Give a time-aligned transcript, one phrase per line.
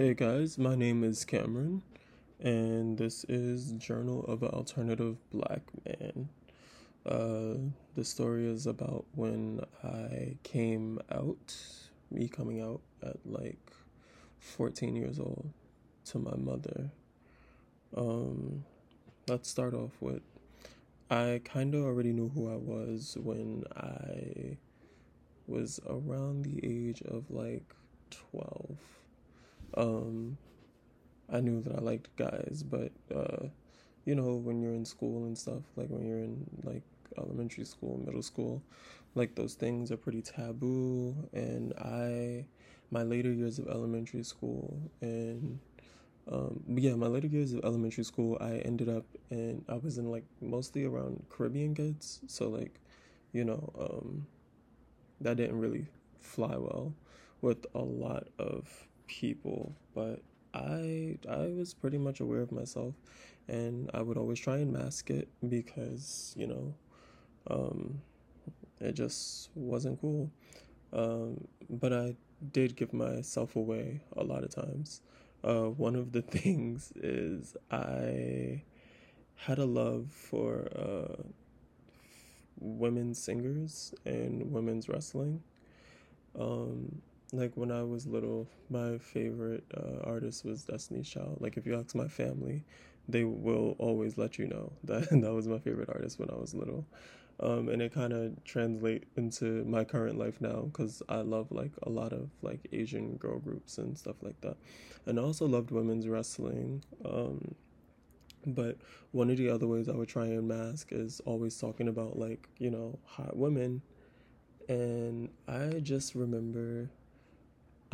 [0.00, 1.82] Hey guys, my name is Cameron,
[2.38, 6.28] and this is Journal of an Alternative Black Man.
[7.04, 11.56] Uh, the story is about when I came out,
[12.12, 13.72] me coming out at like
[14.38, 15.50] 14 years old
[16.04, 16.92] to my mother.
[17.96, 18.64] Um,
[19.26, 20.22] let's start off with
[21.10, 24.58] I kind of already knew who I was when I
[25.48, 27.74] was around the age of like
[28.30, 28.76] 12
[29.76, 30.36] um,
[31.32, 33.48] I knew that I liked guys, but uh,
[34.04, 36.82] you know, when you're in school and stuff, like when you're in like
[37.18, 38.62] elementary school, middle school,
[39.14, 41.14] like those things are pretty taboo.
[41.32, 42.46] And I,
[42.90, 45.58] my later years of elementary school and
[46.30, 49.98] um, but yeah, my later years of elementary school, I ended up and I was
[49.98, 52.80] in like mostly around Caribbean kids, so like,
[53.32, 54.26] you know, um,
[55.20, 55.86] that didn't really
[56.20, 56.94] fly well
[57.40, 60.22] with a lot of people, but
[60.54, 62.94] I I was pretty much aware of myself,
[63.48, 66.74] and I would always try and mask it because you know,
[67.50, 68.00] um,
[68.80, 70.30] it just wasn't cool.
[70.92, 72.16] Um, but I
[72.52, 75.02] did give myself away a lot of times.
[75.44, 78.62] Uh, one of the things is I
[79.36, 81.22] had a love for uh,
[82.60, 85.42] women's singers and women's wrestling.
[86.38, 91.38] Um, like when I was little, my favorite uh, artist was Destiny's Child.
[91.40, 92.64] Like if you ask my family,
[93.08, 96.54] they will always let you know that that was my favorite artist when I was
[96.54, 96.86] little.
[97.40, 101.70] Um, and it kind of translate into my current life now because I love like
[101.84, 104.56] a lot of like Asian girl groups and stuff like that,
[105.06, 106.82] and I also loved women's wrestling.
[107.04, 107.54] Um,
[108.44, 108.78] but
[109.12, 112.48] one of the other ways I would try and mask is always talking about like
[112.58, 113.82] you know hot women,
[114.68, 116.90] and I just remember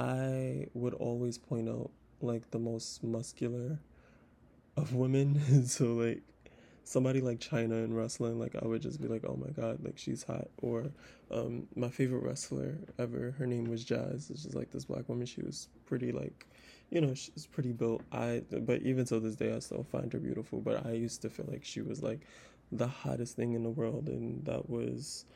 [0.00, 1.90] I would always point out
[2.22, 3.78] like the most muscular
[4.76, 5.66] of women.
[5.66, 6.22] so like
[6.84, 9.98] somebody like Chyna in wrestling, like I would just be like, oh my god, like
[9.98, 10.48] she's hot.
[10.62, 10.90] Or
[11.30, 14.30] um, my favorite wrestler ever, her name was Jazz.
[14.30, 15.26] It's just like this black woman.
[15.26, 16.46] She was pretty like,
[16.90, 18.02] you know, she's pretty built.
[18.10, 20.60] I but even to this day, I still find her beautiful.
[20.60, 22.20] But I used to feel like she was like
[22.72, 25.26] the hottest thing in the world, and that was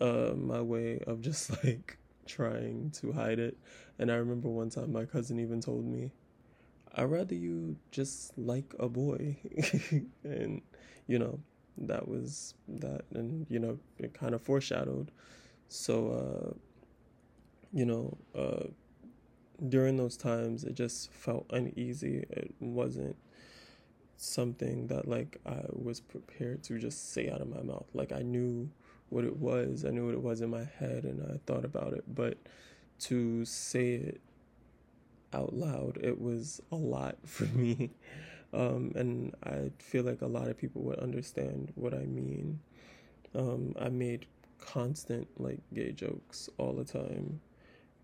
[0.00, 3.56] uh, my way of just like trying to hide it.
[3.98, 6.12] And I remember one time my cousin even told me,
[6.94, 9.36] I'd rather you just like a boy.
[10.24, 10.62] and,
[11.06, 11.40] you know,
[11.78, 13.02] that was that.
[13.14, 15.10] And, you know, it kind of foreshadowed.
[15.68, 16.54] So, uh,
[17.72, 18.66] you know, uh,
[19.68, 22.24] during those times, it just felt uneasy.
[22.30, 23.16] It wasn't
[24.16, 27.86] something that, like, I was prepared to just say out of my mouth.
[27.94, 28.70] Like, I knew
[29.12, 29.84] what it was.
[29.84, 32.38] I knew what it was in my head and I thought about it, but
[33.00, 34.20] to say it
[35.32, 37.90] out loud, it was a lot for me.
[38.54, 42.60] Um, and I feel like a lot of people would understand what I mean.
[43.34, 44.26] Um, I made
[44.58, 47.40] constant like gay jokes all the time.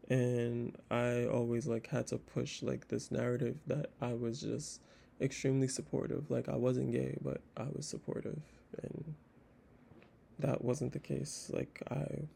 [0.09, 4.81] And I always like had to push like this narrative that I was just
[5.21, 6.31] extremely supportive.
[6.31, 8.41] Like I wasn't gay, but I was supportive
[10.41, 11.51] that wasn't the case.
[11.53, 12.29] Like I,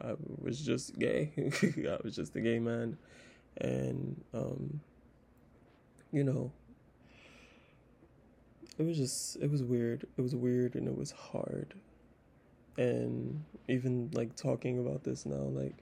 [0.00, 1.32] I was just gay.
[1.62, 2.96] I was just a gay man,
[3.58, 4.80] and um,
[6.12, 6.52] you know,
[8.78, 10.06] it was just it was weird.
[10.16, 11.74] It was weird and it was hard,
[12.76, 15.74] and even like talking about this now, like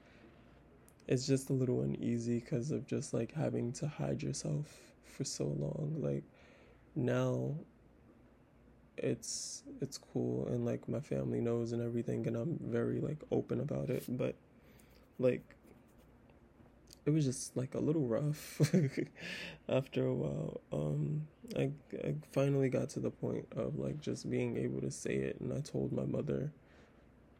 [1.07, 4.67] it's just a little uneasy because of just like having to hide yourself
[5.03, 5.95] for so long.
[5.97, 6.23] Like
[6.95, 7.55] now
[9.03, 13.59] it's it's cool and like my family knows and everything and I'm very like open
[13.59, 14.35] about it but
[15.17, 15.43] like
[17.05, 18.61] it was just like a little rough
[19.69, 20.61] after a while.
[20.71, 21.27] Um
[21.57, 21.71] I,
[22.03, 25.51] I finally got to the point of like just being able to say it and
[25.51, 26.51] I told my mother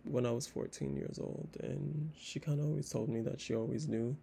[0.05, 3.53] when I was 14 years old and she kind of always told me that she
[3.55, 4.15] always knew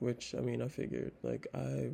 [0.00, 1.90] which I mean I figured like I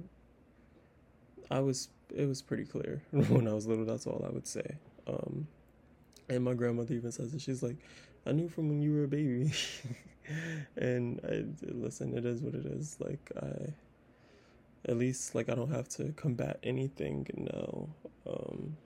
[1.51, 3.85] I was it was pretty clear when I was little.
[3.85, 4.77] That's all I would say.
[5.07, 5.47] Um,
[6.29, 7.41] and my grandmother even says it.
[7.41, 7.77] She's like,
[8.27, 9.53] "I knew from when you were a baby."
[10.77, 12.17] and I listen.
[12.17, 12.97] It is what it is.
[13.01, 13.73] Like I,
[14.89, 17.89] at least like I don't have to combat anything now.
[18.27, 18.77] Um,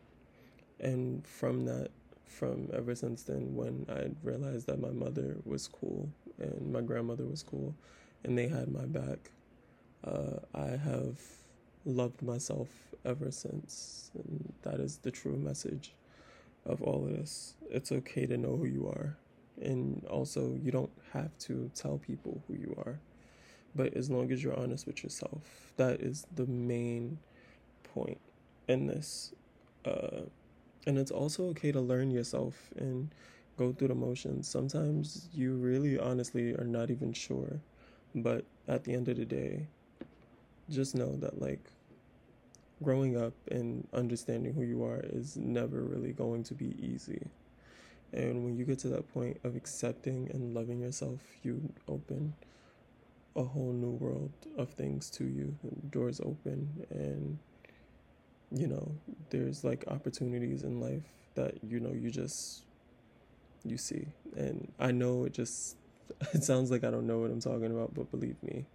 [0.80, 1.90] and from that,
[2.26, 7.24] from ever since then, when I realized that my mother was cool and my grandmother
[7.24, 7.74] was cool,
[8.24, 9.30] and they had my back,
[10.04, 11.18] uh, I have
[11.84, 12.68] loved myself
[13.04, 14.10] ever since.
[14.14, 15.94] And that is the true message
[16.66, 17.54] of all of this.
[17.70, 19.16] It's okay to know who you are.
[19.60, 22.98] And also, you don't have to tell people who you are.
[23.74, 27.18] but as long as you're honest with yourself, that is the main
[27.94, 28.20] point
[28.68, 29.34] in this.
[29.84, 30.22] Uh,
[30.86, 33.10] and it's also okay to learn yourself and
[33.56, 34.48] go through the motions.
[34.48, 37.60] Sometimes you really honestly are not even sure,
[38.14, 39.66] but at the end of the day,
[40.70, 41.70] just know that like
[42.82, 47.26] growing up and understanding who you are is never really going to be easy.
[48.12, 52.34] And when you get to that point of accepting and loving yourself, you open
[53.36, 55.56] a whole new world of things to you.
[55.90, 57.38] Doors open, and
[58.52, 58.92] you know,
[59.30, 61.02] there's like opportunities in life
[61.34, 62.62] that you know you just
[63.64, 64.06] you see.
[64.36, 65.76] And I know it just
[66.32, 68.66] it sounds like I don't know what I'm talking about, but believe me,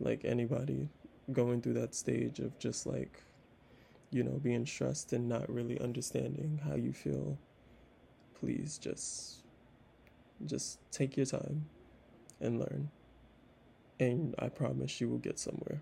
[0.00, 0.88] like anybody
[1.30, 3.22] going through that stage of just like
[4.12, 7.38] you know, being stressed and not really understanding how you feel,
[8.38, 9.38] please just
[10.44, 11.64] just take your time
[12.40, 12.90] and learn.
[13.98, 15.80] And I promise you will get somewhere.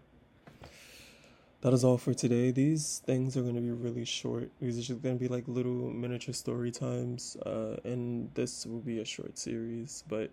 [1.63, 2.51] That is all for today.
[2.53, 4.51] These things are going to be really short.
[4.61, 7.37] These are just going to be like little miniature story times.
[7.45, 10.05] Uh, and this will be a short series.
[10.09, 10.31] But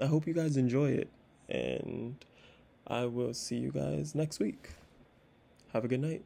[0.00, 1.10] I hope you guys enjoy it.
[1.48, 2.22] And
[2.86, 4.70] I will see you guys next week.
[5.72, 6.24] Have a good night.